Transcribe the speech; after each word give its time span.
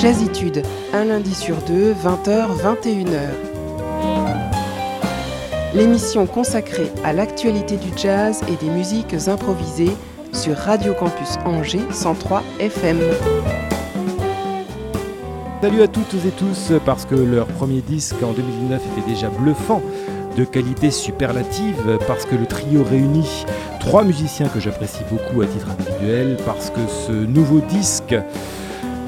Jazzitude, 0.00 0.62
un 0.92 1.06
lundi 1.06 1.34
sur 1.34 1.56
deux, 1.62 1.92
20h, 1.92 2.46
21h. 2.62 3.18
L'émission 5.74 6.24
consacrée 6.26 6.92
à 7.02 7.12
l'actualité 7.12 7.76
du 7.76 7.88
jazz 7.96 8.42
et 8.48 8.54
des 8.64 8.70
musiques 8.70 9.14
improvisées 9.26 9.90
sur 10.32 10.56
Radio 10.56 10.94
Campus 10.94 11.36
Angers 11.44 11.82
103 11.90 12.44
FM. 12.60 12.98
Salut 15.62 15.82
à 15.82 15.88
toutes 15.88 16.14
et 16.14 16.30
tous, 16.30 16.70
parce 16.86 17.04
que 17.04 17.16
leur 17.16 17.48
premier 17.48 17.80
disque 17.80 18.22
en 18.22 18.30
2009 18.30 18.80
était 18.96 19.10
déjà 19.10 19.28
bluffant, 19.30 19.82
de 20.36 20.44
qualité 20.44 20.92
superlative, 20.92 21.98
parce 22.06 22.24
que 22.24 22.36
le 22.36 22.46
trio 22.46 22.84
réunit 22.84 23.44
trois 23.80 24.04
musiciens 24.04 24.46
que 24.46 24.60
j'apprécie 24.60 25.02
beaucoup 25.10 25.42
à 25.42 25.46
titre 25.46 25.66
individuel, 25.70 26.36
parce 26.46 26.70
que 26.70 26.86
ce 26.86 27.10
nouveau 27.10 27.58
disque 27.58 28.14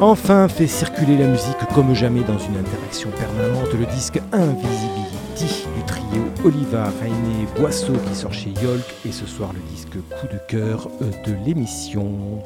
enfin 0.01 0.49
fait 0.49 0.67
circuler 0.67 1.17
la 1.17 1.27
musique 1.27 1.57
comme 1.75 1.95
jamais 1.95 2.23
dans 2.23 2.39
une 2.39 2.57
interaction 2.57 3.11
permanente, 3.11 3.73
le 3.79 3.87
disque 3.87 4.21
Invisibility 4.33 5.67
du 5.77 5.85
trio 5.85 6.25
Oliva, 6.45 6.91
Rainé, 7.01 7.47
Boisseau 7.59 7.93
qui 8.09 8.15
sort 8.15 8.33
chez 8.33 8.51
Yolk, 8.63 8.85
et 9.07 9.13
ce 9.13 9.27
soir 9.27 9.53
le 9.53 9.61
disque 9.71 9.93
coup 9.93 10.27
de 10.33 10.39
cœur 10.49 10.89
de 11.01 11.35
l'émission. 11.45 12.43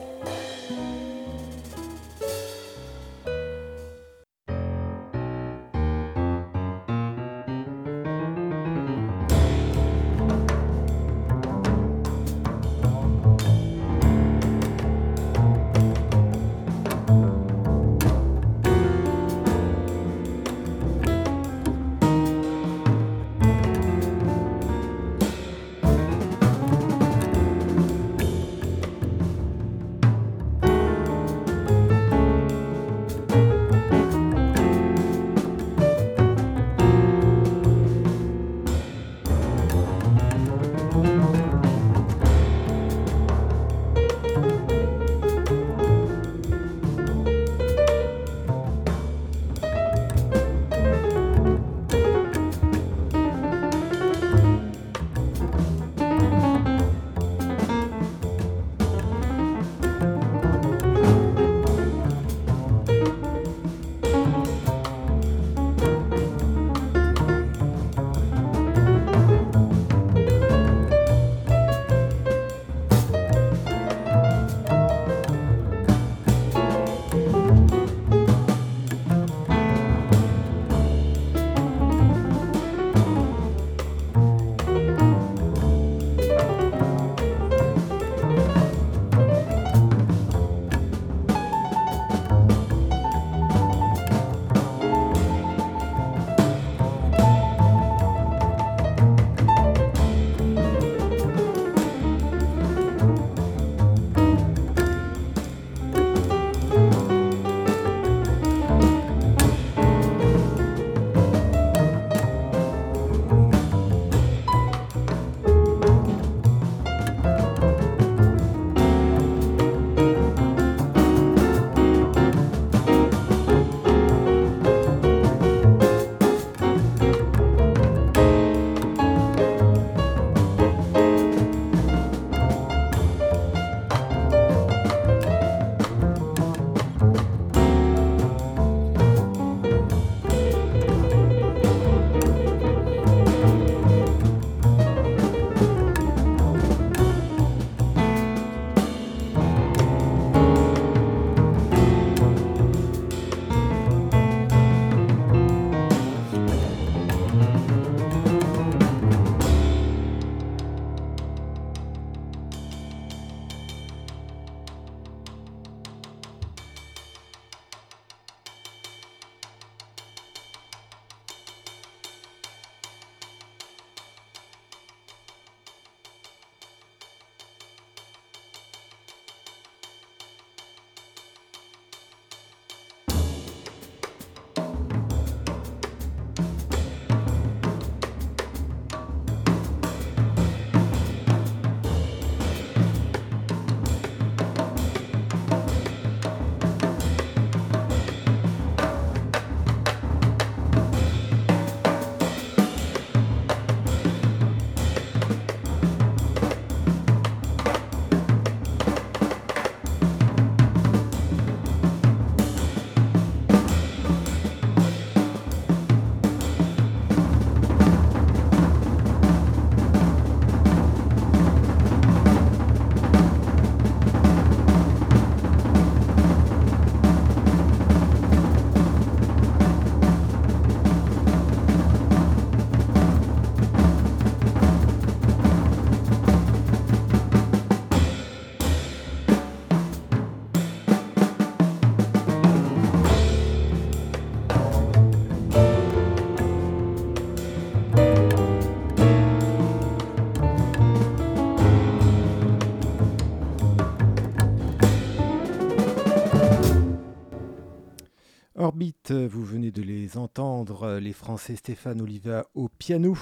Vous 259.10 259.44
venez 259.44 259.70
de 259.70 259.80
les 259.80 260.18
entendre, 260.18 260.98
les 260.98 261.14
Français 261.14 261.56
Stéphane 261.56 262.02
Oliva 262.02 262.46
au 262.54 262.68
piano. 262.68 263.16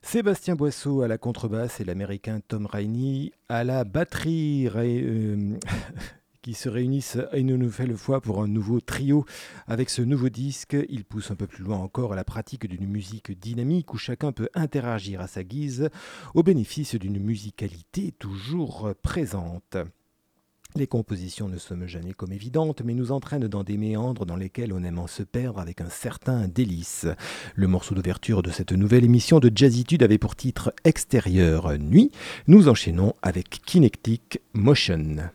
Sébastien 0.00 0.54
Boisseau 0.54 1.02
à 1.02 1.08
la 1.08 1.18
contrebasse 1.18 1.80
et 1.80 1.84
l'américain 1.84 2.40
Tom 2.46 2.66
Rainey 2.66 3.32
à 3.48 3.64
la 3.64 3.82
batterie. 3.82 4.68
Euh, 4.72 5.58
qui 6.42 6.54
se 6.54 6.68
réunissent 6.68 7.18
une 7.32 7.56
nouvelle 7.56 7.96
fois 7.96 8.20
pour 8.20 8.40
un 8.40 8.46
nouveau 8.46 8.80
trio. 8.80 9.24
Avec 9.66 9.90
ce 9.90 10.02
nouveau 10.02 10.28
disque, 10.28 10.76
ils 10.88 11.04
poussent 11.04 11.32
un 11.32 11.34
peu 11.34 11.48
plus 11.48 11.64
loin 11.64 11.78
encore 11.78 12.12
à 12.12 12.16
la 12.16 12.22
pratique 12.22 12.68
d'une 12.68 12.86
musique 12.86 13.36
dynamique 13.36 13.92
où 13.92 13.98
chacun 13.98 14.30
peut 14.30 14.48
interagir 14.54 15.20
à 15.20 15.26
sa 15.26 15.42
guise 15.42 15.90
au 16.34 16.44
bénéfice 16.44 16.94
d'une 16.94 17.18
musicalité 17.18 18.12
toujours 18.12 18.94
présente. 19.02 19.76
Les 20.74 20.86
compositions 20.86 21.48
ne 21.48 21.56
sont 21.56 21.86
jamais 21.86 22.12
comme 22.12 22.32
évidentes, 22.32 22.82
mais 22.84 22.94
nous 22.94 23.12
entraînent 23.12 23.48
dans 23.48 23.62
des 23.62 23.78
méandres 23.78 24.26
dans 24.26 24.36
lesquels 24.36 24.72
on 24.72 24.82
aime 24.84 24.98
en 24.98 25.06
se 25.06 25.22
perdre 25.22 25.60
avec 25.60 25.80
un 25.80 25.88
certain 25.88 26.48
délice. 26.48 27.06
Le 27.54 27.66
morceau 27.66 27.94
d'ouverture 27.94 28.42
de 28.42 28.50
cette 28.50 28.72
nouvelle 28.72 29.04
émission 29.04 29.38
de 29.38 29.50
Jazzitude 29.54 30.02
avait 30.02 30.18
pour 30.18 30.36
titre 30.36 30.74
Extérieur 30.84 31.78
Nuit. 31.78 32.10
Nous 32.46 32.68
enchaînons 32.68 33.14
avec 33.22 33.48
Kinetic 33.64 34.40
Motion. 34.52 35.30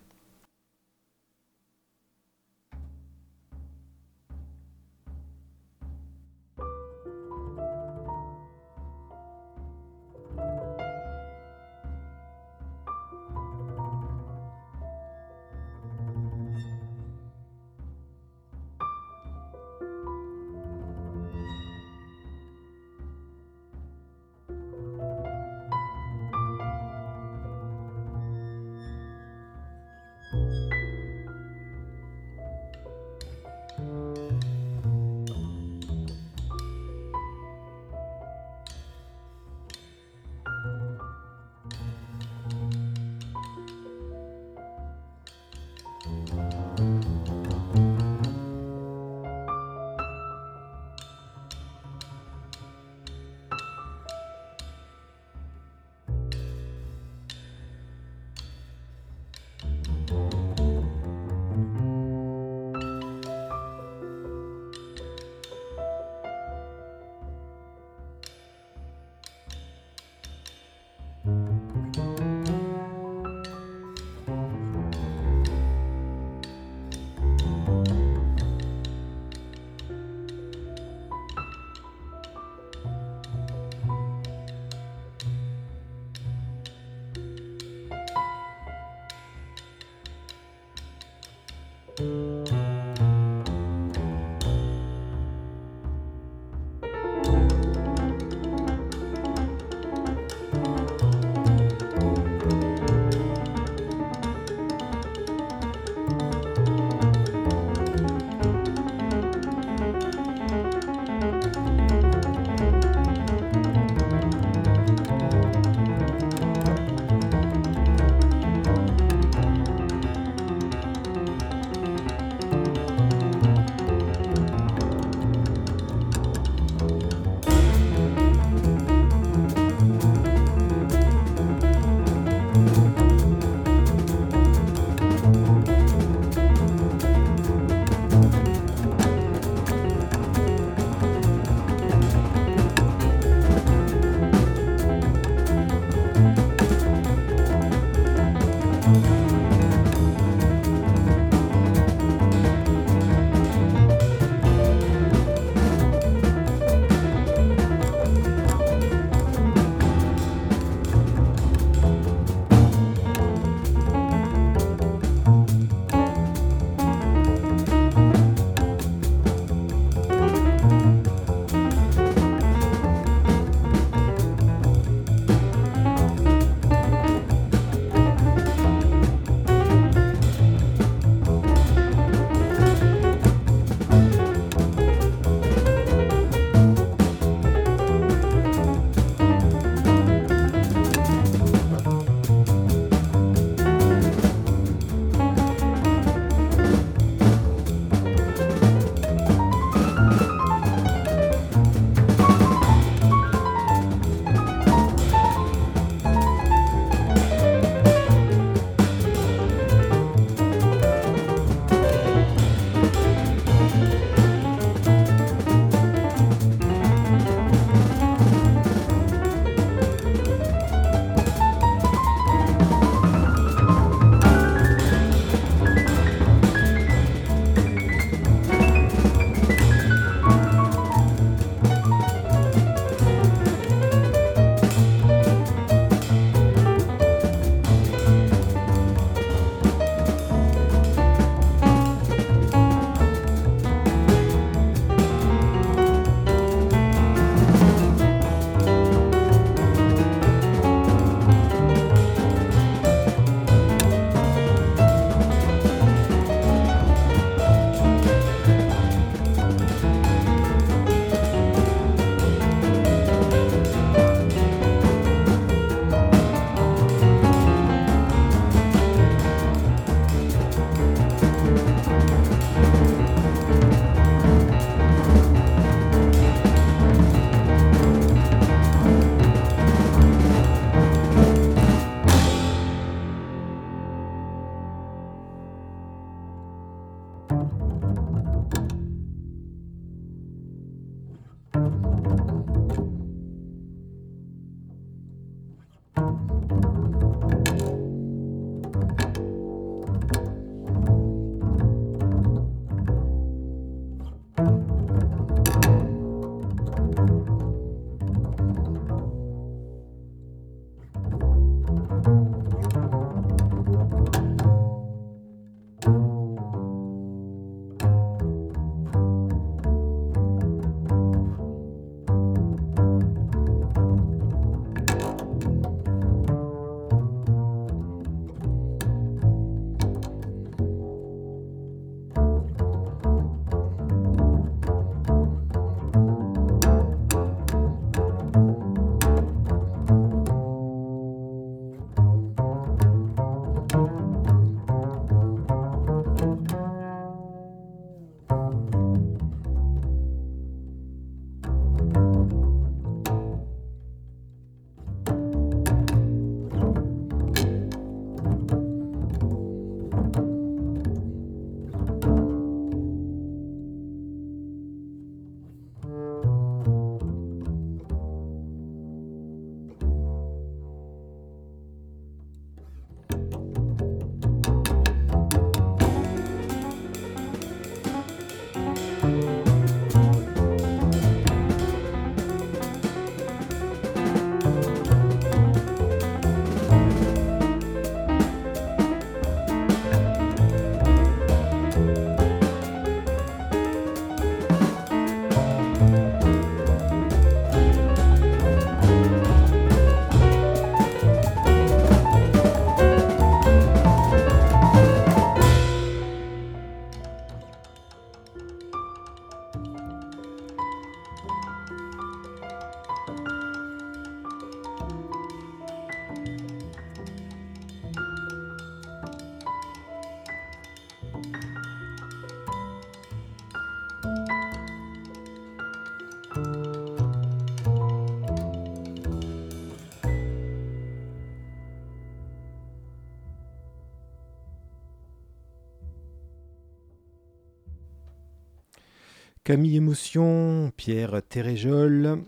Camille 439.51 439.75
Émotion, 439.75 440.71
Pierre 440.77 441.21
Téréjol, 441.27 442.23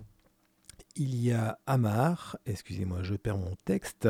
il 0.95 1.15
y 1.23 1.31
a 1.31 1.57
Amar, 1.65 2.37
excusez-moi, 2.45 2.99
je 3.01 3.15
perds 3.15 3.37
mon 3.37 3.55
texte. 3.65 4.07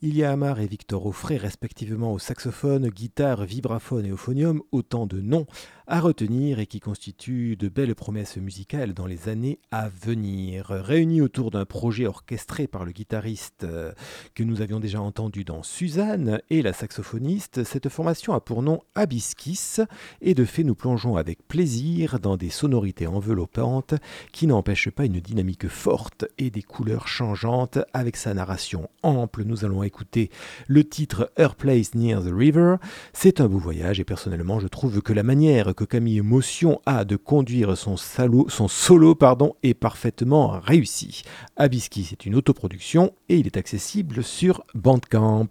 Il 0.00 0.16
y 0.16 0.22
a 0.22 0.30
Amar 0.30 0.60
et 0.60 0.66
Victor 0.66 1.04
Offray, 1.06 1.36
respectivement 1.36 2.12
au 2.12 2.18
saxophone, 2.18 2.88
guitare, 2.88 3.44
vibraphone 3.44 4.06
et 4.06 4.10
euphonium, 4.10 4.62
autant 4.70 5.06
de 5.06 5.20
noms 5.20 5.46
à 5.90 5.98
retenir 5.98 6.60
et 6.60 6.66
qui 6.66 6.78
constituent 6.78 7.56
de 7.56 7.68
belles 7.68 7.96
promesses 7.96 8.36
musicales 8.36 8.94
dans 8.94 9.06
les 9.06 9.28
années 9.28 9.58
à 9.72 9.88
venir. 9.88 10.66
Réunis 10.68 11.20
autour 11.20 11.50
d'un 11.50 11.64
projet 11.64 12.06
orchestré 12.06 12.68
par 12.68 12.84
le 12.84 12.92
guitariste 12.92 13.64
euh, 13.64 13.92
que 14.36 14.44
nous 14.44 14.60
avions 14.62 14.78
déjà 14.78 15.00
entendu 15.00 15.44
dans 15.44 15.64
Suzanne 15.64 16.40
et 16.48 16.62
la 16.62 16.72
saxophoniste, 16.72 17.64
cette 17.64 17.88
formation 17.88 18.34
a 18.34 18.40
pour 18.40 18.62
nom 18.62 18.82
Abiskis 18.94 19.78
et 20.20 20.34
de 20.34 20.44
fait 20.44 20.62
nous 20.62 20.76
plongeons 20.76 21.16
avec 21.16 21.46
plaisir 21.48 22.20
dans 22.20 22.36
des 22.36 22.50
sonorités 22.50 23.08
enveloppantes 23.08 23.94
qui 24.30 24.46
n'empêchent 24.46 24.90
pas 24.90 25.06
une 25.06 25.18
dynamique 25.18 25.66
forte 25.66 26.19
et 26.38 26.50
des 26.50 26.62
couleurs 26.62 27.08
changeantes 27.08 27.78
avec 27.92 28.16
sa 28.16 28.34
narration 28.34 28.88
ample. 29.02 29.44
Nous 29.44 29.64
allons 29.64 29.82
écouter 29.82 30.30
le 30.66 30.84
titre 30.84 31.30
Her 31.36 31.54
Place 31.54 31.94
Near 31.94 32.22
the 32.22 32.32
River. 32.32 32.76
C'est 33.12 33.40
un 33.40 33.48
beau 33.48 33.58
voyage 33.58 34.00
et 34.00 34.04
personnellement 34.04 34.60
je 34.60 34.68
trouve 34.68 35.02
que 35.02 35.12
la 35.12 35.22
manière 35.22 35.74
que 35.74 35.84
Camille 35.84 36.20
Motion 36.20 36.80
a 36.86 37.04
de 37.04 37.16
conduire 37.16 37.76
son, 37.76 37.96
son 37.96 38.68
solo 38.68 39.14
pardon, 39.14 39.54
est 39.62 39.74
parfaitement 39.74 40.60
réussi. 40.60 41.22
Abiski, 41.56 42.04
c'est 42.04 42.26
une 42.26 42.34
autoproduction 42.34 43.12
et 43.28 43.36
il 43.36 43.46
est 43.46 43.56
accessible 43.56 44.22
sur 44.22 44.64
Bandcamp. 44.74 45.48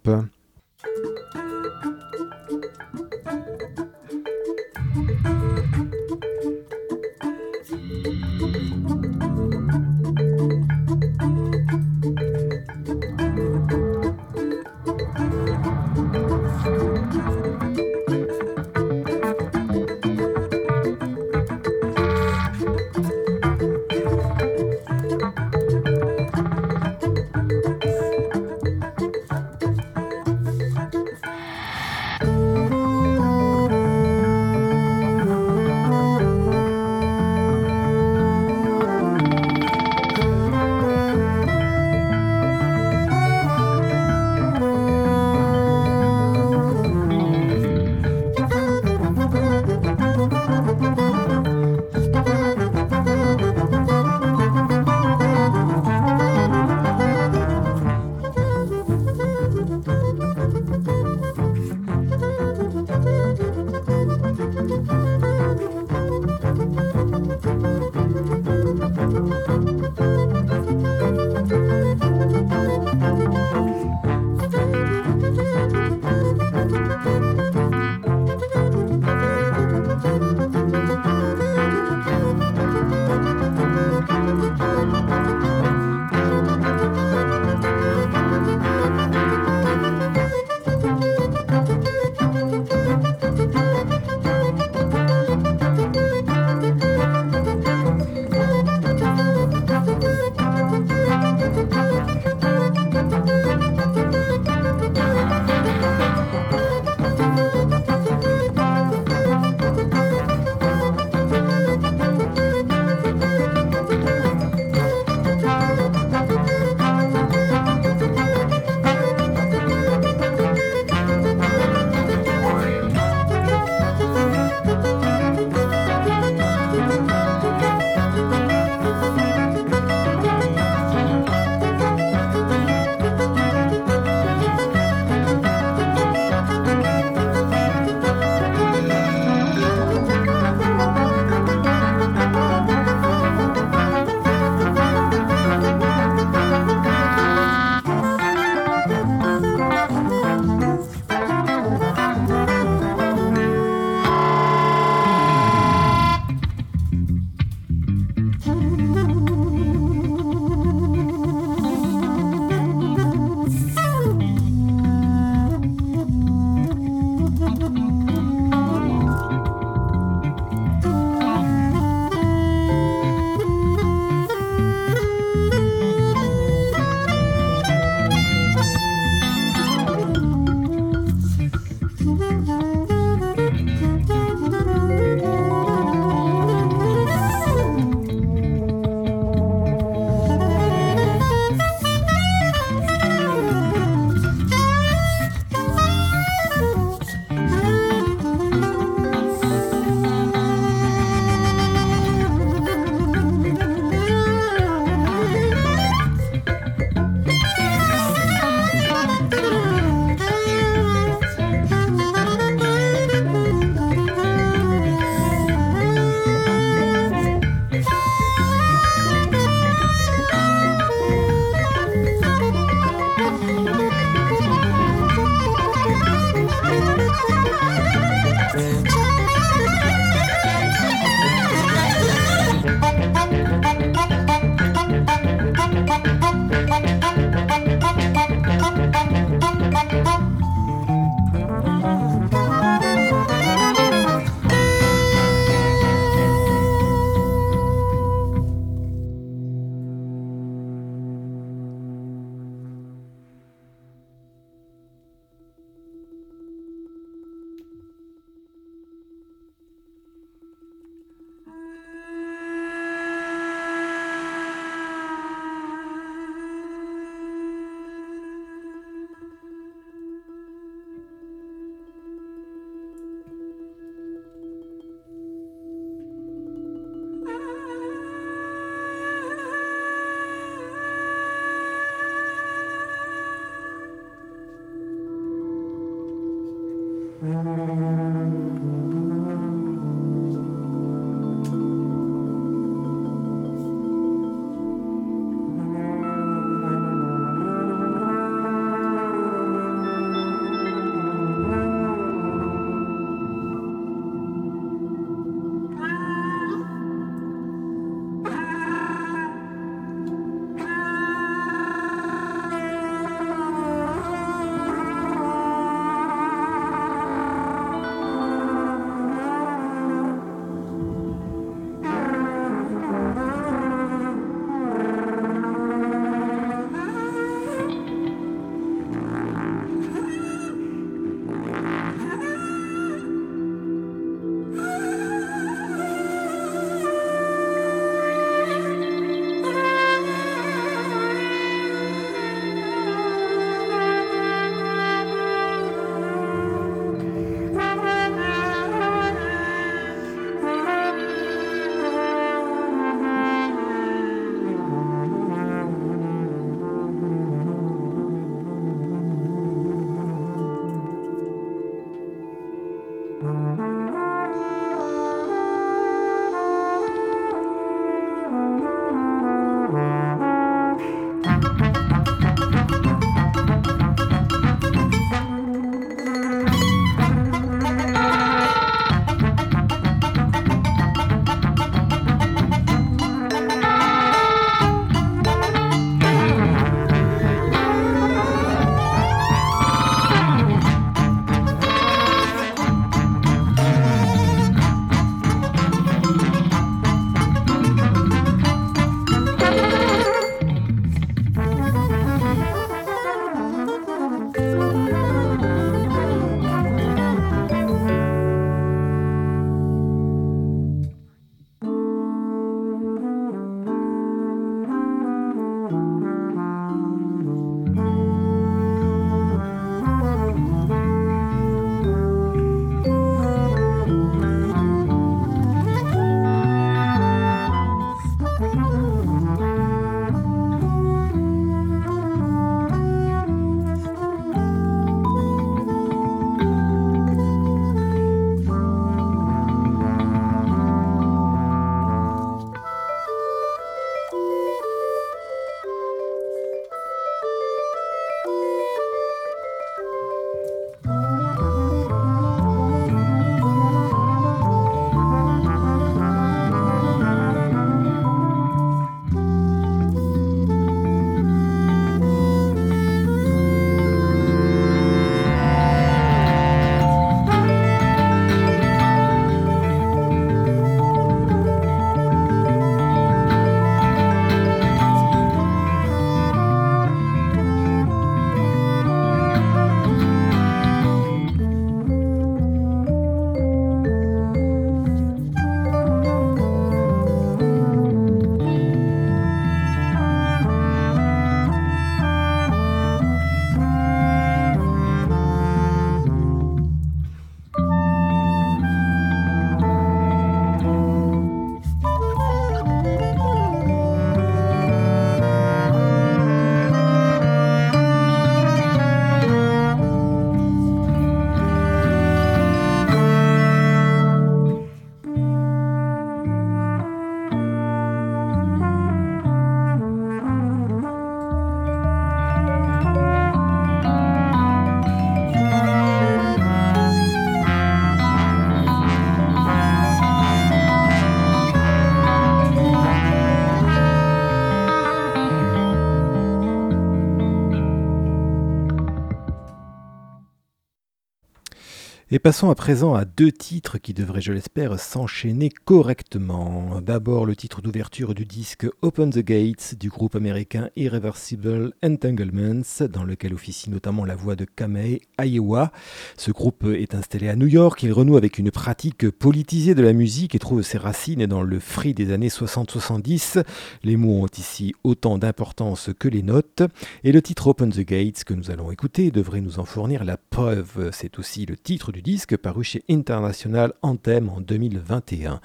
Passons 542.20 542.50
à 542.50 542.54
présent 542.56 542.94
à 542.94 543.04
deux 543.04 543.30
titres 543.30 543.78
qui 543.78 543.94
devraient, 543.94 544.22
je 544.22 544.32
l'espère, 544.32 544.80
s'enchaîner 544.80 545.50
correctement. 545.50 546.80
D'abord 546.82 547.24
le 547.24 547.36
titre 547.36 547.62
d'ouverture 547.62 548.14
du 548.14 548.24
disque 548.24 548.66
Open 548.82 549.10
the 549.10 549.20
Gates 549.20 549.76
du 549.78 549.90
groupe 549.90 550.16
américain 550.16 550.70
Irreversible 550.76 551.72
Entanglements, 551.84 552.62
dans 552.90 553.04
lequel 553.04 553.32
officie 553.32 553.70
notamment 553.70 554.04
la 554.04 554.16
voix 554.16 554.34
de 554.34 554.44
Kamei 554.44 555.02
Iowa. 555.22 555.70
Ce 556.16 556.32
groupe 556.32 556.64
est 556.64 556.94
installé 556.96 557.28
à 557.28 557.36
New 557.36 557.46
York, 557.46 557.82
il 557.84 557.92
renoue 557.92 558.16
avec 558.16 558.38
une 558.38 558.50
pratique 558.50 559.08
politisée 559.10 559.76
de 559.76 559.82
la 559.82 559.92
musique 559.92 560.34
et 560.34 560.40
trouve 560.40 560.62
ses 560.62 560.78
racines 560.78 561.26
dans 561.26 561.42
le 561.42 561.60
free 561.60 561.94
des 561.94 562.12
années 562.12 562.28
60-70. 562.28 563.44
Les 563.84 563.96
mots 563.96 564.24
ont 564.24 564.38
ici 564.38 564.74
autant 564.82 565.16
d'importance 565.16 565.90
que 565.98 566.08
les 566.08 566.22
notes. 566.22 566.62
Et 567.04 567.12
le 567.12 567.22
titre 567.22 567.46
Open 567.46 567.70
the 567.70 567.80
Gates 567.80 568.24
que 568.24 568.34
nous 568.34 568.50
allons 568.50 568.70
écouter 568.70 569.10
devrait 569.10 569.40
nous 569.40 569.60
en 569.60 569.64
fournir 569.64 570.04
la 570.04 570.16
preuve. 570.16 570.90
C'est 570.92 571.18
aussi 571.20 571.46
le 571.46 571.56
titre 571.56 571.92
du 571.92 572.00
du 572.00 572.02
disque 572.10 572.36
paru 572.36 572.64
chez 572.64 572.82
International 572.90 573.72
Anthem 573.82 574.28
en 574.30 574.40
2021. 574.40 575.40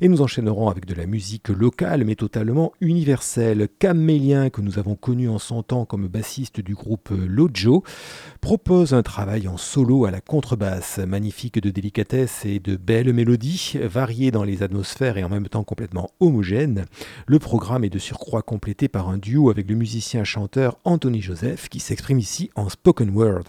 Et 0.00 0.08
nous 0.08 0.20
enchaînerons 0.20 0.68
avec 0.68 0.84
de 0.84 0.94
la 0.94 1.06
musique 1.06 1.48
locale 1.48 2.02
mais 2.04 2.16
totalement 2.16 2.72
universelle. 2.80 3.68
Camélien, 3.78 4.50
que 4.50 4.60
nous 4.60 4.80
avons 4.80 4.96
connu 4.96 5.28
en 5.28 5.38
son 5.38 5.62
temps 5.62 5.84
comme 5.84 6.08
bassiste 6.08 6.60
du 6.60 6.74
groupe 6.74 7.10
Lojo, 7.10 7.84
propose 8.40 8.94
un 8.94 9.04
travail 9.04 9.46
en 9.46 9.56
solo 9.56 10.06
à 10.06 10.10
la 10.10 10.20
contrebasse, 10.20 10.98
magnifique 10.98 11.62
de 11.62 11.70
délicatesse 11.70 12.44
et 12.44 12.58
de 12.58 12.74
belles 12.74 13.12
mélodies, 13.12 13.74
variées 13.80 14.32
dans 14.32 14.42
les 14.42 14.64
atmosphères 14.64 15.18
et 15.18 15.24
en 15.24 15.28
même 15.28 15.46
temps 15.46 15.62
complètement 15.62 16.10
homogènes. 16.18 16.86
Le 17.28 17.38
programme 17.38 17.84
est 17.84 17.90
de 17.90 18.00
surcroît 18.00 18.42
complété 18.42 18.88
par 18.88 19.08
un 19.08 19.18
duo 19.18 19.50
avec 19.50 19.68
le 19.68 19.76
musicien-chanteur 19.76 20.78
Anthony 20.82 21.22
Joseph 21.22 21.68
qui 21.68 21.78
s'exprime 21.78 22.18
ici 22.18 22.50
en 22.56 22.68
spoken 22.68 23.10
word. 23.10 23.44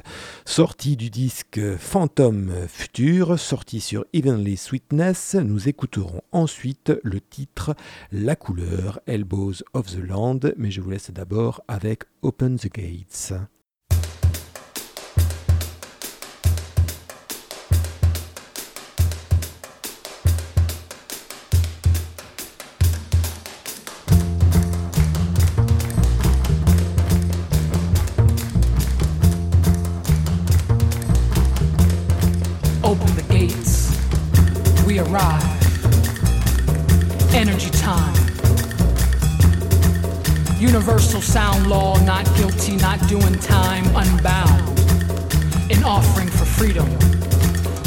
Sorti 0.46 0.96
du 0.98 1.10
disque 1.10 1.60
Phantom 1.80 2.59
Future, 2.68 3.40
sorti 3.40 3.80
sur 3.80 4.06
Evenly 4.14 4.58
Sweetness, 4.58 5.36
nous 5.36 5.70
écouterons 5.70 6.22
ensuite 6.32 6.92
le 7.04 7.22
titre 7.22 7.76
La 8.12 8.36
couleur, 8.36 9.00
Elbows 9.08 9.64
of 9.74 9.88
the 9.88 10.00
Land, 10.00 10.40
mais 10.58 10.72
je 10.72 10.82
vous 10.82 10.90
laisse 10.90 11.12
d'abord 11.12 11.64
avec 11.68 12.04
Open 12.22 12.58
the 12.58 12.72
Gates. 12.72 13.34
Not 42.98 43.08
doing 43.08 43.36
time, 43.36 43.86
unbound. 43.96 44.80
An 45.70 45.84
offering 45.84 46.28
for 46.28 46.46
freedom. 46.46 46.88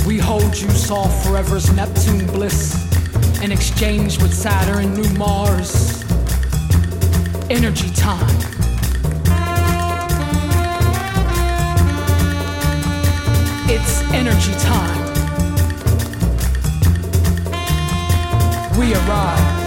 We 0.06 0.16
hold 0.16 0.56
you, 0.56 0.70
Saul 0.70 1.08
forever's 1.08 1.72
Neptune 1.74 2.24
bliss. 2.28 2.62
In 3.42 3.50
exchange 3.50 4.22
with 4.22 4.32
Saturn, 4.32 4.94
new 4.94 5.08
Mars. 5.14 6.04
Energy 7.50 7.90
time. 7.94 8.36
It's 13.68 14.02
energy 14.12 14.54
time. 14.60 15.00
We 18.78 18.94
arrive. 18.94 19.61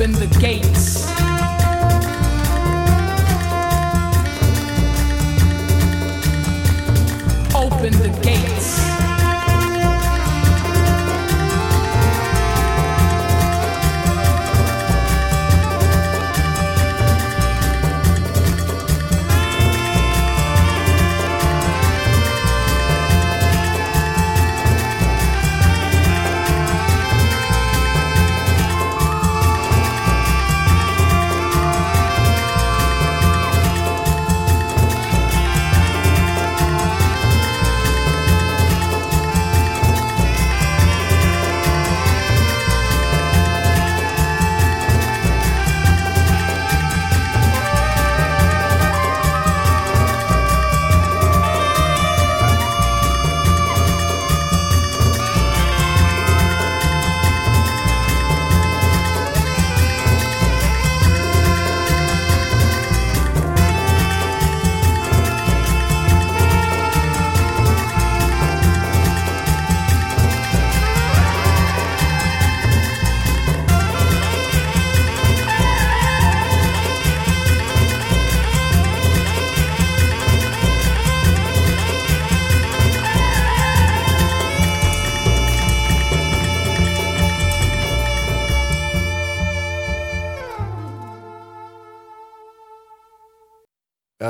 Open 0.00 0.12
the 0.12 0.38
gates. 0.40 1.04
Open 7.54 7.92
the 7.98 8.20
gates. 8.22 8.99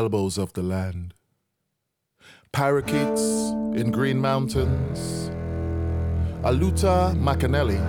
Elbows 0.00 0.38
of 0.38 0.50
the 0.54 0.62
land. 0.62 1.12
Parakeets 2.52 3.22
in 3.80 3.90
green 3.90 4.18
mountains. 4.18 5.28
Aluta 6.42 7.14
Macanelli 7.26 7.82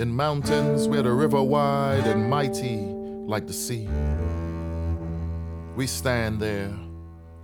in 0.00 0.08
mountains 0.10 0.88
where 0.88 1.02
the 1.02 1.12
river 1.12 1.42
wide 1.42 2.06
and 2.06 2.30
mighty 2.30 2.78
like 3.32 3.46
the 3.46 3.52
sea. 3.52 3.86
We 5.76 5.86
stand 5.86 6.40
there, 6.40 6.72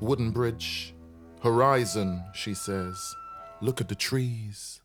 wooden 0.00 0.30
bridge, 0.30 0.94
horizon, 1.42 2.24
she 2.32 2.54
says. 2.54 2.96
Look 3.60 3.82
at 3.82 3.88
the 3.90 4.00
trees. 4.08 4.80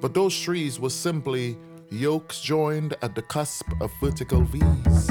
But 0.00 0.14
those 0.14 0.38
trees 0.38 0.78
were 0.78 0.94
simply 1.08 1.58
yokes 1.90 2.40
joined 2.40 2.94
at 3.00 3.14
the 3.14 3.22
cusp 3.22 3.66
of 3.80 3.90
vertical 4.00 4.42
V's. 4.42 5.08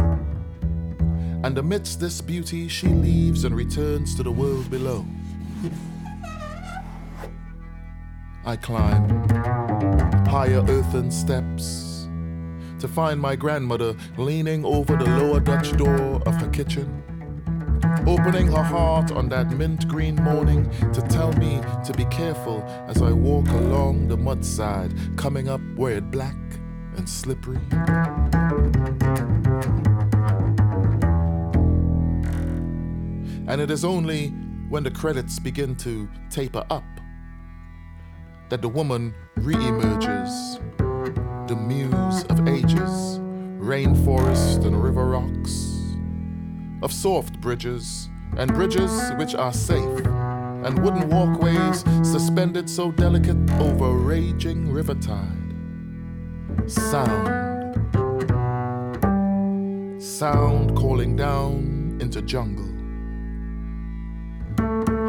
And 1.44 1.58
amidst 1.58 2.00
this 2.00 2.22
beauty, 2.22 2.68
she 2.68 2.88
leaves 2.88 3.46
and 3.46 3.56
returns 3.56 4.16
to 4.16 4.24
the 4.24 4.32
world 4.32 4.70
below. 4.70 5.06
I 8.46 8.56
climb 8.56 9.28
higher 10.28 10.64
earthen 10.68 11.12
steps 11.12 12.08
to 12.80 12.88
find 12.88 13.20
my 13.20 13.36
grandmother 13.36 13.96
leaning 14.18 14.64
over 14.64 14.96
the 14.96 15.06
lower 15.06 15.40
Dutch 15.40 15.76
door 15.78 16.22
of 16.28 16.36
her 16.36 16.50
kitchen, 16.50 17.04
opening 18.06 18.48
her 18.48 18.64
heart 18.64 19.12
on 19.12 19.30
that 19.30 19.50
mint 19.52 19.88
green 19.88 20.16
morning 20.16 20.70
to 20.94 21.02
tell 21.10 21.34
me 21.34 21.60
to 21.86 21.94
be 21.94 22.06
careful 22.06 22.64
as 22.88 23.02
I 23.02 23.12
walk 23.12 23.48
along 23.50 24.08
the 24.08 24.18
mudside, 24.18 25.18
coming 25.18 25.50
up 25.50 25.62
where 25.76 25.98
it 25.98 26.12
black 26.12 26.36
and 26.98 27.08
slippery. 27.08 27.60
And 33.48 33.62
it 33.62 33.72
is 33.72 33.86
only 33.86 34.30
when 34.70 34.84
the 34.84 34.92
credits 34.92 35.40
begin 35.40 35.76
to 35.78 36.10
taper 36.30 36.66
up 36.70 36.84
that 38.50 38.62
the 38.62 38.70
woman 38.70 39.14
re 39.38 39.56
emerges, 39.56 40.60
the 41.48 41.56
muse 41.56 42.24
of 42.26 42.48
ages, 42.48 43.20
rainforest 43.60 44.66
and 44.66 44.82
river 44.82 45.06
rocks, 45.06 45.96
of 46.82 46.92
soft 46.92 47.40
bridges 47.40 48.10
and 48.38 48.54
bridges 48.54 48.92
which 49.18 49.36
are 49.36 49.54
safe, 49.54 50.06
and 50.06 50.84
wooden 50.84 51.10
walkways 51.10 51.84
suspended 52.04 52.70
so 52.70 52.92
delicate 52.92 53.38
over 53.60 53.92
raging 53.92 54.72
river 54.72 54.96
tide 54.96 55.47
sound. 56.66 57.28
Sound 60.02 60.76
calling 60.76 61.16
down 61.16 61.98
into 62.02 62.22
jungle. 62.22 62.66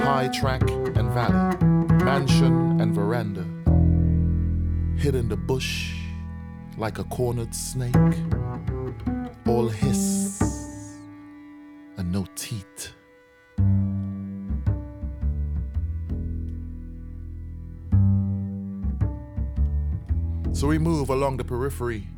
High 0.01 0.29
track 0.29 0.63
and 0.71 1.11
valley, 1.11 1.57
mansion 2.05 2.81
and 2.81 2.95
veranda. 2.95 3.47
Hid 5.01 5.15
in 5.15 5.29
the 5.29 5.37
bush, 5.37 5.95
like 6.77 6.99
a 6.99 7.05
cornered 7.05 7.55
snake, 7.55 7.95
all 9.47 9.69
hiss 9.69 10.43
and 11.97 12.13
no 12.13 12.27
teeth. 12.37 12.98
So 20.59 20.67
we 20.67 20.77
move 20.77 21.09
along 21.09 21.37
the 21.37 21.45
periphery 21.45 22.09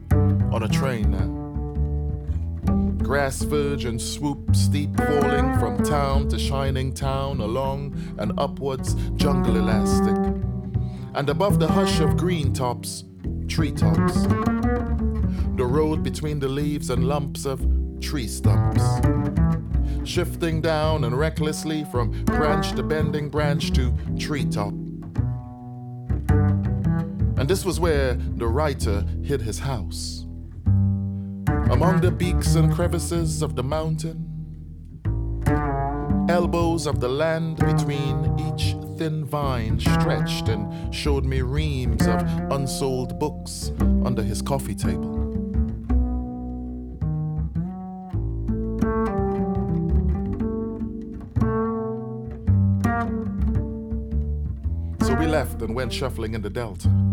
on 0.51 0.63
a 0.63 0.69
train 0.69 1.11
now. 1.11 3.05
Grass 3.05 3.43
verge 3.43 3.85
and 3.85 4.01
swoop 4.01 4.57
steep 4.57 4.97
falling 4.97 5.59
from 5.59 5.85
town 5.85 6.27
to 6.31 6.39
shining 6.39 6.95
town 6.95 7.43
along 7.43 7.95
and 8.17 8.33
upwards 8.39 8.95
jungle 9.17 9.59
elastic. 9.59 10.17
And 11.13 11.29
above 11.29 11.61
the 11.61 11.69
hush 11.69 12.01
of 12.01 12.17
green 12.17 12.55
tops, 12.55 13.05
treetops. 13.47 14.23
The 14.23 15.67
road 15.69 16.03
between 16.03 16.39
the 16.39 16.49
leaves 16.49 16.89
and 16.89 17.07
lumps 17.07 17.45
of 17.45 17.61
tree 18.01 18.27
stumps. 18.27 18.83
Shifting 20.05 20.63
down 20.63 21.05
and 21.05 21.15
recklessly 21.15 21.85
from 21.93 22.25
branch 22.25 22.73
to 22.77 22.83
bending 22.83 23.29
branch 23.29 23.71
to 23.73 23.93
treetop. 24.19 24.73
And 27.41 27.49
this 27.49 27.65
was 27.65 27.81
where 27.81 28.17
the 28.17 28.47
writer 28.47 29.03
hid 29.25 29.41
his 29.41 29.59
house. 29.61 30.27
Among 31.71 32.03
the 32.03 32.13
peaks 32.13 32.55
and 32.55 32.71
crevices 32.71 33.41
of 33.41 33.57
the 33.57 33.63
mountain, 33.63 34.27
elbows 36.29 36.87
of 36.87 37.01
the 37.01 37.09
land 37.09 37.57
between 37.57 38.39
each 38.39 38.77
thin 38.99 39.25
vine 39.25 39.81
stretched 39.81 40.51
and 40.51 40.95
showed 40.95 41.25
me 41.25 41.41
reams 41.41 42.07
of 42.07 42.21
unsold 42.53 43.19
books 43.19 43.73
under 44.05 44.23
his 44.23 44.43
coffee 44.43 44.75
table. 44.75 45.17
So 55.01 55.15
we 55.15 55.27
left 55.27 55.63
and 55.63 55.75
went 55.75 55.91
shuffling 55.91 56.35
in 56.35 56.43
the 56.43 56.51
Delta 56.51 57.10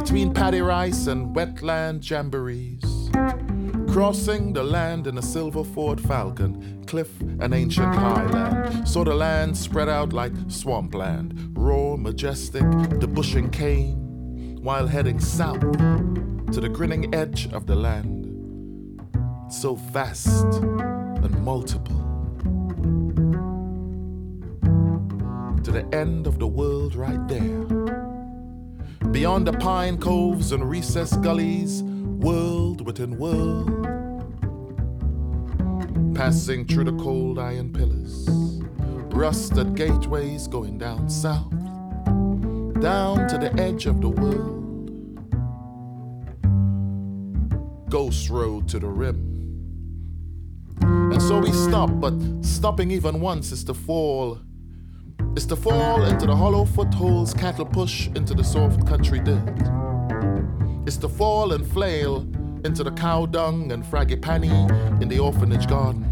between 0.00 0.32
paddy 0.32 0.62
rice 0.62 1.08
and 1.08 1.36
wetland 1.36 2.00
jamborees, 2.00 3.12
crossing 3.92 4.50
the 4.54 4.64
land 4.64 5.06
in 5.06 5.18
a 5.18 5.22
silver 5.22 5.62
Ford 5.62 6.00
Falcon, 6.00 6.82
cliff 6.86 7.20
and 7.20 7.52
ancient 7.52 7.94
highland. 7.94 8.88
Saw 8.88 9.04
the 9.04 9.12
land 9.12 9.54
spread 9.54 9.90
out 9.90 10.14
like 10.14 10.32
swampland, 10.48 11.52
raw, 11.52 11.96
majestic, 11.96 12.62
the 12.98 13.06
bushing 13.06 13.50
cane, 13.50 14.58
while 14.62 14.86
heading 14.86 15.20
south 15.20 15.60
to 15.60 16.60
the 16.62 16.68
grinning 16.70 17.14
edge 17.14 17.52
of 17.52 17.66
the 17.66 17.76
land, 17.76 19.02
so 19.50 19.74
vast 19.74 20.54
and 20.62 21.44
multiple. 21.44 22.00
To 25.62 25.70
the 25.70 25.86
end 25.92 26.26
of 26.26 26.38
the 26.38 26.46
world 26.46 26.94
right 26.94 27.28
there 27.28 28.09
Beyond 29.12 29.48
the 29.48 29.52
pine 29.54 29.98
coves 29.98 30.52
and 30.52 30.70
recessed 30.70 31.20
gullies, 31.20 31.82
world 31.82 32.86
within 32.86 33.18
world. 33.18 33.66
Passing 36.14 36.64
through 36.64 36.84
the 36.84 36.96
cold 37.02 37.38
iron 37.38 37.72
pillars, 37.72 38.28
rusted 39.12 39.74
gateways 39.74 40.46
going 40.46 40.78
down 40.78 41.10
south, 41.10 41.50
down 42.80 43.26
to 43.28 43.36
the 43.36 43.52
edge 43.58 43.86
of 43.86 44.00
the 44.00 44.08
world. 44.08 44.58
Ghost 47.90 48.30
road 48.30 48.68
to 48.68 48.78
the 48.78 48.86
rim. 48.86 49.26
And 50.82 51.20
so 51.20 51.40
we 51.40 51.50
stop, 51.50 51.90
but 51.94 52.14
stopping 52.42 52.92
even 52.92 53.20
once 53.20 53.50
is 53.50 53.64
to 53.64 53.74
fall 53.74 54.38
it's 55.36 55.46
to 55.46 55.56
fall 55.56 56.04
into 56.04 56.26
the 56.26 56.34
hollow 56.34 56.64
footholds 56.64 57.32
cattle 57.32 57.64
push 57.64 58.08
into 58.08 58.34
the 58.34 58.44
soft 58.44 58.86
country 58.86 59.20
dirt. 59.20 59.58
It's 60.86 60.96
to 60.98 61.08
fall 61.08 61.52
and 61.52 61.66
flail 61.66 62.26
into 62.64 62.84
the 62.84 62.90
cow 62.92 63.26
dung 63.26 63.72
and 63.72 63.84
frangipani 63.84 65.00
in 65.00 65.08
the 65.08 65.18
orphanage 65.18 65.68
garden. 65.68 66.04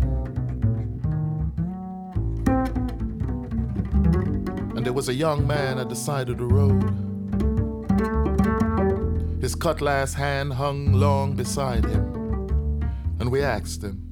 And 4.77 4.87
there 4.87 4.93
was 4.93 5.09
a 5.09 5.15
young 5.15 5.47
man 5.47 5.79
at 5.79 5.89
the 5.89 5.97
side 5.97 6.29
of 6.29 6.39
the 6.39 6.47
road. 6.47 6.83
His 9.41 9.55
cutlass 9.55 10.15
hand 10.15 10.53
hung 10.53 10.93
long 10.93 11.35
beside 11.35 11.85
him. 11.85 12.15
And 13.21 13.31
we 13.31 13.43
asked 13.43 13.83
him, 13.83 14.09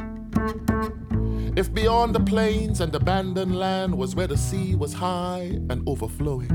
if 1.57 1.73
beyond 1.73 2.15
the 2.15 2.21
plains 2.21 2.83
and 2.83 2.95
abandoned 2.95 3.57
land 3.57 3.97
was 3.97 4.15
where 4.15 4.27
the 4.27 4.37
sea 4.37 4.75
was 4.75 4.93
high 4.93 5.59
and 5.71 5.83
overflowing, 5.89 6.51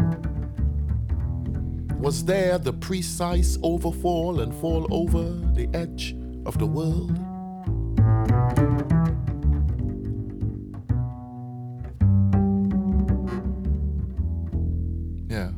was 1.99 2.23
there 2.23 2.59
the 2.59 2.71
precise 2.71 3.57
overfall 3.63 4.41
and 4.41 4.53
fall 4.55 4.87
over 4.91 5.23
the 5.55 5.67
edge 5.73 6.15
of 6.45 6.59
the 6.59 6.67
world? 6.67 7.17
Yeah. 15.27 15.49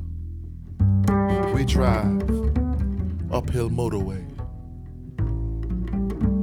We 1.53 1.65
drive 1.65 2.21
uphill 3.29 3.69
motorway. 3.69 4.23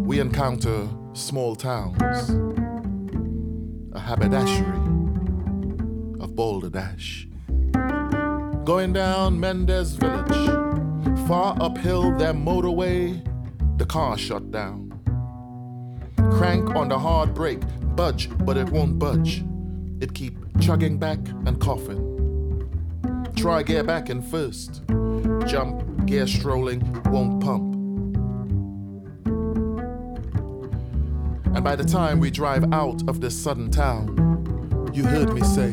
We 0.04 0.20
encounter 0.20 0.86
small 1.14 1.56
towns 1.56 2.49
haberdashery 4.10 4.74
of 6.20 6.34
Balderdash. 6.34 7.28
Going 8.64 8.92
down 8.92 9.38
Mendez 9.38 9.92
Village, 9.92 10.48
far 11.28 11.56
uphill 11.60 12.16
their 12.18 12.34
motorway, 12.34 13.24
the 13.78 13.86
car 13.86 14.18
shut 14.18 14.50
down. 14.50 14.90
Crank 16.32 16.74
on 16.74 16.88
the 16.88 16.98
hard 16.98 17.34
brake, 17.34 17.62
budge, 17.94 18.28
but 18.44 18.56
it 18.56 18.68
won't 18.70 18.98
budge. 18.98 19.44
It 20.00 20.12
keep 20.12 20.34
chugging 20.58 20.98
back 20.98 21.20
and 21.46 21.60
coughing. 21.60 22.02
Try 23.36 23.62
gear 23.62 23.84
back 23.84 24.10
in 24.10 24.22
first. 24.22 24.82
Jump, 25.46 26.06
gear 26.06 26.26
strolling, 26.26 27.00
won't 27.04 27.40
pump. 27.44 27.69
And 31.52 31.64
by 31.64 31.74
the 31.74 31.84
time 31.84 32.20
we 32.20 32.30
drive 32.30 32.72
out 32.72 33.02
of 33.08 33.20
this 33.20 33.36
sudden 33.40 33.70
town, 33.70 34.90
you 34.94 35.04
heard 35.04 35.34
me 35.34 35.42
say, 35.42 35.72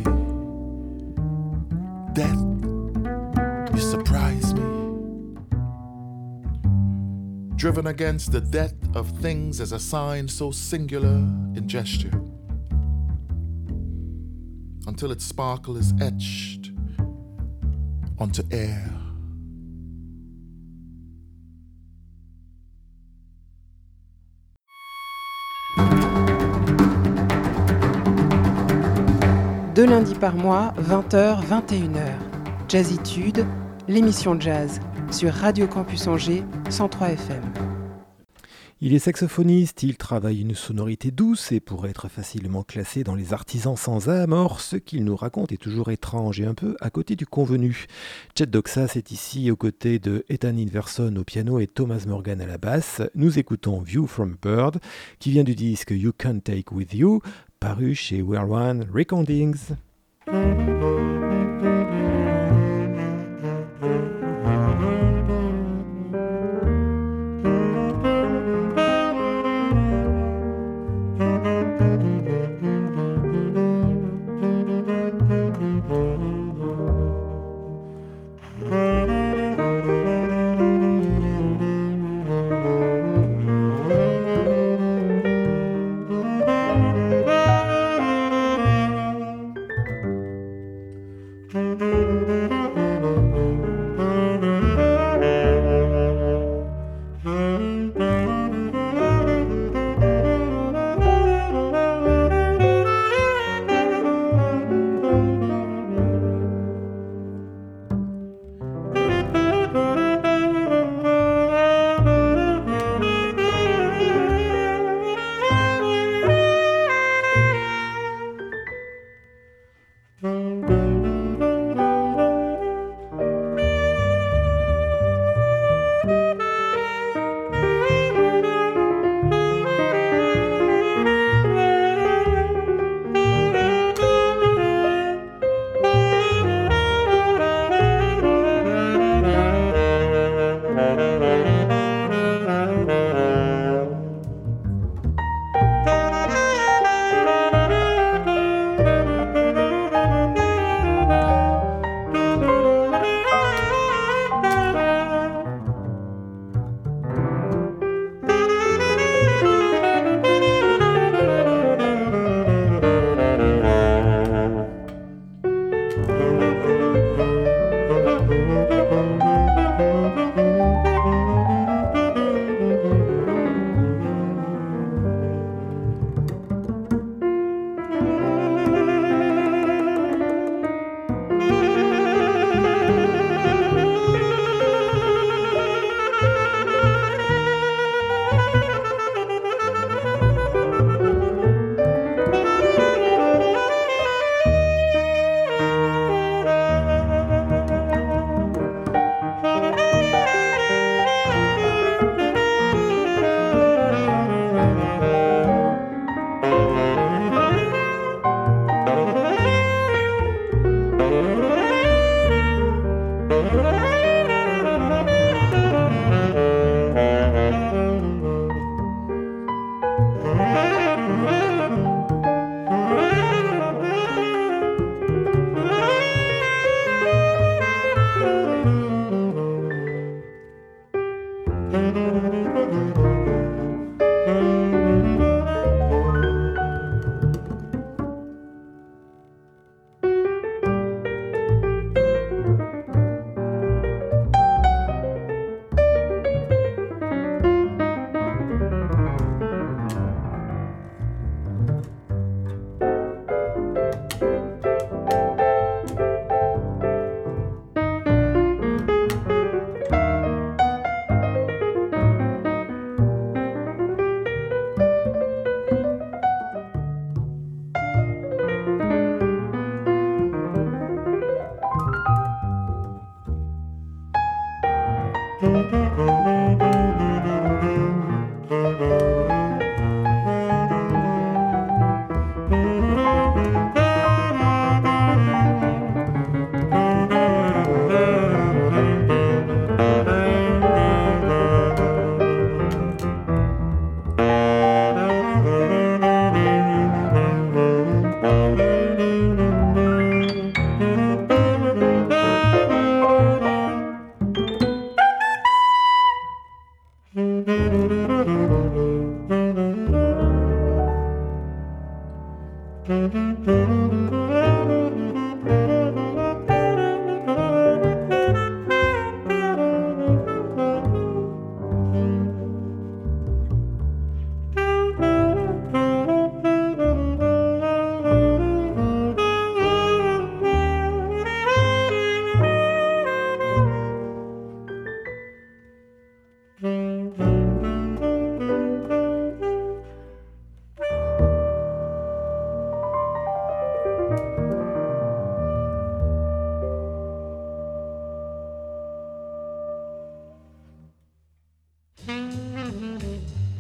Death, 2.14 2.40
you 3.76 3.82
surprise 3.82 4.54
me. 4.56 4.64
Driven 7.56 7.88
against 7.88 8.32
the 8.32 8.42
death 8.42 8.74
of 8.96 9.10
things 9.20 9.62
as 9.62 9.72
a 9.72 9.80
sign 9.80 10.28
so 10.28 10.50
singular 10.50 11.16
in 11.56 11.68
gesture, 11.68 12.22
until 14.88 15.12
its 15.12 15.26
sparkle 15.26 15.78
is 15.78 15.94
etched 16.02 16.72
onto 18.18 18.44
air. 18.52 18.97
Deux 29.78 29.86
lundis 29.86 30.16
par 30.16 30.36
mois, 30.36 30.74
20h, 30.90 31.46
21h. 31.46 32.10
Jazzitude, 32.68 33.46
l'émission 33.88 34.40
jazz 34.40 34.80
sur 35.12 35.32
Radio 35.32 35.68
Campus 35.68 36.08
Angers 36.08 36.44
103 36.72 37.10
FM. 37.10 37.44
Il 38.80 38.94
est 38.94 39.00
saxophoniste, 39.00 39.82
il 39.82 39.98
travaille 39.98 40.42
une 40.42 40.54
sonorité 40.54 41.10
douce 41.10 41.52
et 41.52 41.60
pourrait 41.60 41.90
être 41.90 42.10
facilement 42.10 42.62
classé 42.62 43.04
dans 43.04 43.16
les 43.16 43.34
artisans 43.34 43.76
sans 43.76 44.08
âme. 44.08 44.34
Or, 44.34 44.62
ce 44.62 44.76
qu'il 44.76 45.04
nous 45.04 45.16
raconte 45.16 45.52
est 45.52 45.58
toujours 45.58 45.90
étrange 45.90 46.40
et 46.40 46.46
un 46.46 46.54
peu 46.54 46.76
à 46.80 46.92
côté 46.92 47.16
du 47.16 47.26
convenu. 47.26 47.88
Chet 48.38 48.46
Doxas 48.46 48.94
est 48.96 49.10
ici 49.10 49.50
aux 49.50 49.56
côtés 49.56 49.98
de 49.98 50.24
Ethan 50.30 50.56
Inverson 50.56 51.16
au 51.18 51.24
piano 51.24 51.60
et 51.60 51.66
Thomas 51.66 52.04
Morgan 52.08 52.40
à 52.40 52.46
la 52.46 52.60
basse. 52.60 53.02
Nous 53.16 53.40
écoutons 53.40 53.82
View 53.82 54.06
from 54.06 54.38
Bird, 54.40 54.78
qui 55.18 55.32
vient 55.32 55.44
du 55.44 55.56
disque 55.56 55.90
You 55.90 56.12
Can't 56.16 56.42
Take 56.42 56.72
With 56.72 56.94
You, 56.94 57.22
paru 57.60 57.94
chez 57.94 58.22
We're 58.22 58.46
One 58.46 58.88
Recordings. 58.92 59.74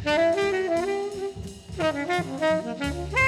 Thank 0.08 0.38
you. 3.12 3.27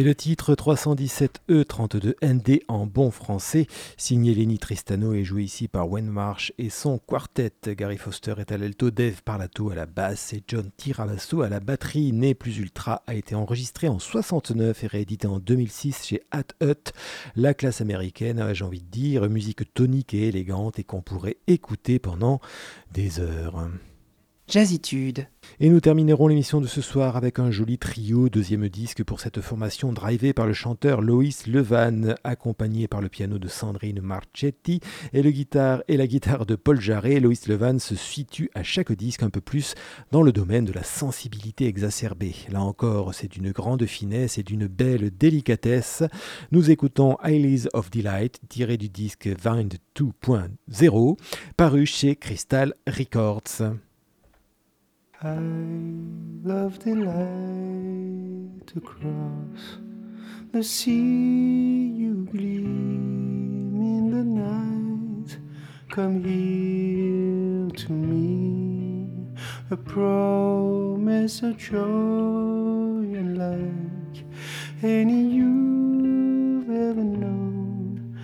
Et 0.00 0.02
le 0.02 0.14
titre 0.14 0.54
317E32ND 0.54 2.62
en 2.68 2.86
bon 2.86 3.10
français, 3.10 3.66
signé 3.98 4.34
Lenny 4.34 4.58
Tristano 4.58 5.12
et 5.12 5.24
joué 5.24 5.42
ici 5.42 5.68
par 5.68 5.90
Wayne 5.90 6.08
Marsh 6.08 6.54
et 6.56 6.70
son 6.70 6.98
quartet. 6.98 7.52
Gary 7.76 7.98
Foster 7.98 8.32
est 8.38 8.50
à 8.50 8.56
l'alto, 8.56 8.90
Dave 8.90 9.22
Parlato 9.22 9.68
à 9.68 9.74
la 9.74 9.84
basse 9.84 10.32
et 10.32 10.42
John 10.48 10.70
Tirabasso 10.74 11.42
à 11.42 11.50
la 11.50 11.60
batterie. 11.60 12.14
Né 12.14 12.32
plus 12.32 12.56
ultra 12.56 13.02
a 13.06 13.12
été 13.12 13.34
enregistré 13.34 13.88
en 13.88 13.98
69 13.98 14.84
et 14.84 14.86
réédité 14.86 15.26
en 15.26 15.38
2006 15.38 16.06
chez 16.06 16.22
Hat 16.30 16.54
Hut. 16.62 16.94
La 17.36 17.52
classe 17.52 17.82
américaine, 17.82 18.54
j'ai 18.54 18.64
envie 18.64 18.80
de 18.80 18.90
dire, 18.90 19.28
musique 19.28 19.74
tonique 19.74 20.14
et 20.14 20.28
élégante 20.28 20.78
et 20.78 20.84
qu'on 20.84 21.02
pourrait 21.02 21.36
écouter 21.46 21.98
pendant 21.98 22.40
des 22.90 23.20
heures. 23.20 23.68
Jazzitude. 24.50 25.28
Et 25.60 25.68
nous 25.68 25.78
terminerons 25.78 26.26
l'émission 26.26 26.60
de 26.60 26.66
ce 26.66 26.80
soir 26.80 27.16
avec 27.16 27.38
un 27.38 27.52
joli 27.52 27.78
trio, 27.78 28.28
deuxième 28.28 28.68
disque 28.68 29.04
pour 29.04 29.20
cette 29.20 29.40
formation 29.40 29.92
drivée 29.92 30.32
par 30.32 30.48
le 30.48 30.52
chanteur 30.52 31.02
Loïs 31.02 31.46
Levan, 31.46 32.16
accompagné 32.24 32.88
par 32.88 33.00
le 33.00 33.08
piano 33.08 33.38
de 33.38 33.46
Sandrine 33.46 34.00
Marchetti 34.00 34.80
et, 35.12 35.22
la 35.22 36.06
guitare 36.06 36.46
de 36.46 36.56
Paul 36.56 36.80
Jarret. 36.80 37.20
Loïs 37.20 37.46
Levan 37.46 37.78
se 37.78 37.94
situe 37.94 38.50
à 38.54 38.64
chaque 38.64 38.90
disque 38.90 39.22
un 39.22 39.30
peu 39.30 39.40
plus 39.40 39.74
dans 40.10 40.22
le 40.22 40.32
domaine 40.32 40.64
de 40.64 40.72
la 40.72 40.82
sensibilité 40.82 41.66
exacerbée. 41.66 42.34
Là 42.50 42.60
encore, 42.62 43.14
c'est 43.14 43.30
d'une 43.30 43.52
grande 43.52 43.86
finesse 43.86 44.36
et 44.36 44.42
d'une 44.42 44.66
belle 44.66 45.10
délicatesse. 45.16 46.02
Nous 46.50 46.72
écoutons 46.72 47.16
Eyes 47.22 47.68
of 47.72 47.90
Delight, 47.90 48.40
tiré 48.48 48.76
du 48.76 48.88
disque 48.88 49.28
Wind 49.44 49.76
2.0, 49.96 51.16
paru 51.56 51.86
chez 51.86 52.16
Crystal 52.16 52.74
Records. 52.88 53.76
I 55.22 55.36
love 56.44 56.78
the 56.82 56.94
light 56.94 58.66
to 58.68 58.80
cross 58.80 59.76
the 60.50 60.64
sea. 60.64 61.92
You 61.94 62.26
gleam 62.32 63.76
in 63.76 64.10
the 64.12 64.24
night. 64.24 65.36
Come 65.90 66.24
here 66.24 67.68
to 67.68 67.92
me, 67.92 69.10
a 69.70 69.76
promise 69.76 71.42
of 71.42 71.58
joy 71.58 71.76
and 73.20 73.36
like 73.36 74.24
any 74.82 75.22
you've 75.22 76.70
ever 76.70 77.04
known. 77.04 78.18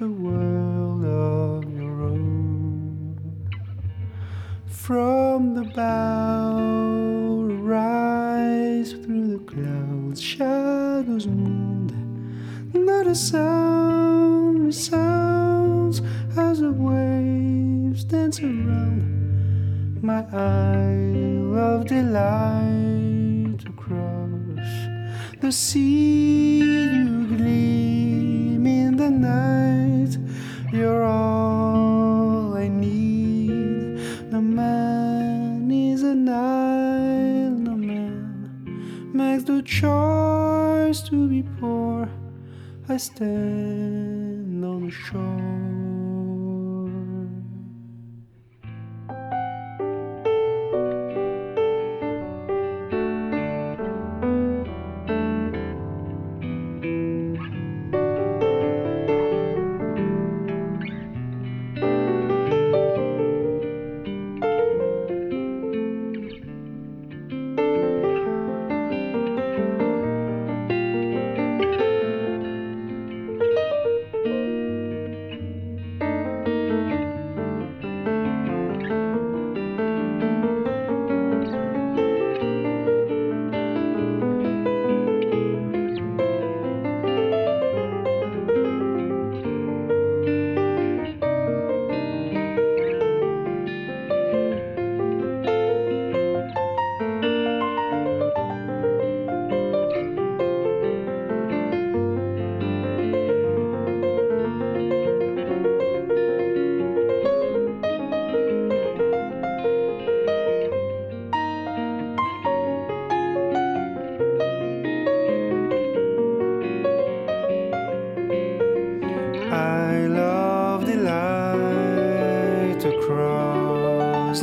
A 0.00 0.06
world 0.06 1.04
of 1.04 1.75
from 4.86 5.54
the 5.54 5.64
bow 5.74 7.48
rise 7.58 8.92
through 8.92 9.26
the 9.36 9.38
clouds 9.52 10.22
shadows 10.22 11.26
moon 11.26 11.66
not 12.72 13.08
a 13.08 13.14
sound 13.16 14.64
resounds 14.64 16.02
as 16.36 16.60
the 16.60 16.70
waves 16.70 18.04
dance 18.04 18.40
around. 18.40 20.02
My 20.02 20.24
isle 20.32 21.58
of 21.58 21.86
delight 21.86 23.64
across 23.66 24.68
the 25.40 25.50
sea 25.50 26.85
I 43.08 43.45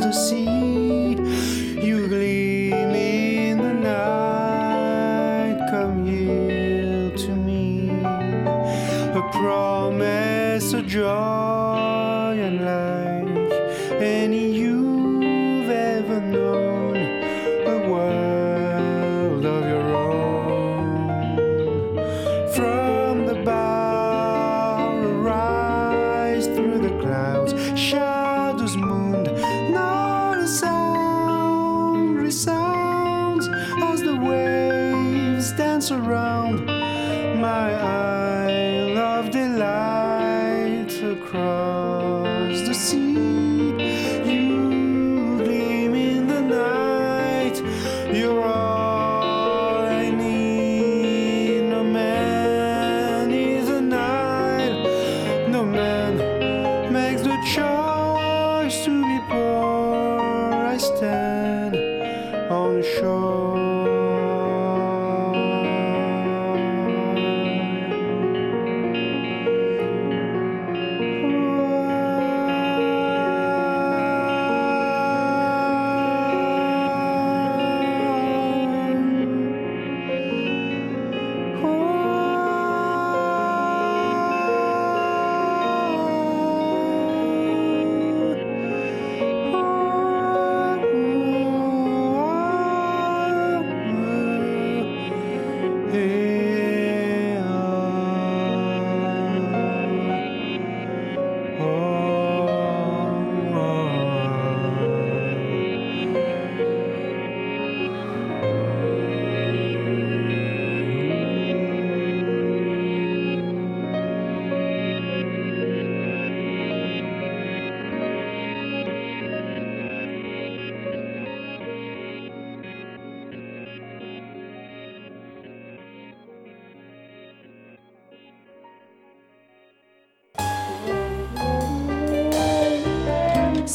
across 0.00 0.30
the 0.30 0.73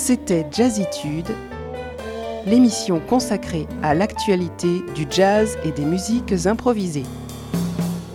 C'était 0.09 0.47
Jazzitude, 0.51 1.27
l'émission 2.47 2.99
consacrée 2.99 3.67
à 3.83 3.93
l'actualité 3.93 4.81
du 4.95 5.05
jazz 5.07 5.55
et 5.63 5.71
des 5.71 5.85
musiques 5.85 6.47
improvisées. 6.47 7.03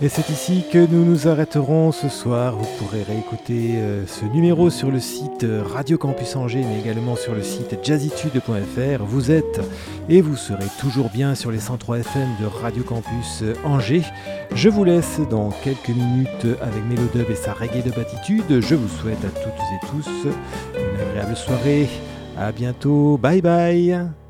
Et 0.01 0.09
c'est 0.09 0.29
ici 0.29 0.65
que 0.73 0.77
nous 0.77 1.05
nous 1.05 1.29
arrêterons 1.29 1.93
ce 1.93 2.09
soir. 2.09 2.57
Vous 2.57 2.67
pourrez 2.77 3.03
réécouter 3.03 3.75
euh, 3.77 4.05
ce 4.07 4.25
numéro 4.25 4.69
sur 4.69 4.91
le 4.91 4.99
site 4.99 5.45
euh, 5.45 5.63
Radio 5.63 5.97
Campus 5.97 6.35
Angers, 6.35 6.65
mais 6.67 6.81
également 6.81 7.15
sur 7.15 7.33
le 7.33 7.41
site 7.41 7.77
jazzitude.fr. 7.81 9.05
Vous 9.05 9.31
êtes 9.31 9.61
et 10.09 10.19
vous 10.19 10.35
serez 10.35 10.67
toujours 10.81 11.09
bien 11.09 11.33
sur 11.33 11.49
les 11.49 11.61
103 11.61 11.99
FM 11.99 12.27
de 12.41 12.45
Radio 12.45 12.83
Campus 12.83 13.41
euh, 13.41 13.53
Angers. 13.63 14.03
Je 14.53 14.67
vous 14.67 14.83
laisse 14.83 15.21
dans 15.29 15.49
quelques 15.63 15.87
minutes 15.87 16.45
avec 16.61 16.83
Mélodub 16.89 17.31
et 17.31 17.35
sa 17.35 17.53
reggae 17.53 17.81
de 17.81 17.91
batitude. 17.91 18.59
Je 18.59 18.75
vous 18.75 18.89
souhaite 18.89 19.23
à 19.23 19.29
toutes 19.29 19.47
et 19.47 19.87
tous 19.89 20.27
agréable 21.15 21.35
soirée. 21.37 21.87
À 22.37 22.51
bientôt. 22.51 23.17
Bye 23.17 23.41
bye. 23.41 24.24